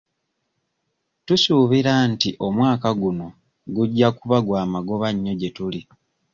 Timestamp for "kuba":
4.17-4.37